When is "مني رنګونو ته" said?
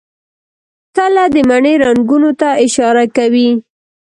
1.49-2.49